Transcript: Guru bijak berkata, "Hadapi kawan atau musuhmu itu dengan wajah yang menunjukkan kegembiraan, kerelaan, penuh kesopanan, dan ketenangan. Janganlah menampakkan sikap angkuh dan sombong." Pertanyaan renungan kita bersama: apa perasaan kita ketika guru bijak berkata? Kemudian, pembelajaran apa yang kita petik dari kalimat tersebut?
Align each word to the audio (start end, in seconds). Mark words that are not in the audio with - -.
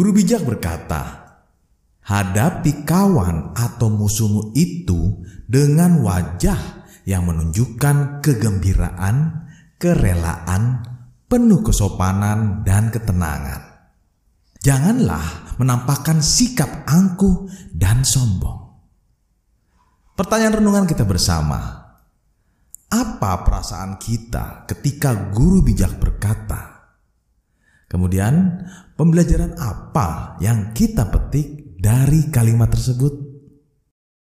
Guru 0.00 0.16
bijak 0.16 0.48
berkata, 0.48 1.28
"Hadapi 2.08 2.88
kawan 2.88 3.52
atau 3.52 3.92
musuhmu 3.92 4.56
itu 4.56 5.20
dengan 5.44 6.00
wajah 6.00 6.56
yang 7.04 7.28
menunjukkan 7.28 8.24
kegembiraan, 8.24 9.44
kerelaan, 9.76 10.88
penuh 11.28 11.60
kesopanan, 11.60 12.64
dan 12.64 12.88
ketenangan. 12.88 13.92
Janganlah 14.64 15.60
menampakkan 15.60 16.24
sikap 16.24 16.88
angkuh 16.88 17.52
dan 17.76 18.00
sombong." 18.00 18.72
Pertanyaan 20.16 20.64
renungan 20.64 20.88
kita 20.88 21.04
bersama: 21.04 21.60
apa 22.88 23.32
perasaan 23.44 24.00
kita 24.00 24.64
ketika 24.64 25.12
guru 25.28 25.60
bijak 25.60 26.00
berkata? 26.00 26.69
Kemudian, 28.00 28.64
pembelajaran 28.96 29.60
apa 29.60 30.40
yang 30.40 30.72
kita 30.72 31.12
petik 31.12 31.76
dari 31.76 32.32
kalimat 32.32 32.72
tersebut? 32.72 33.29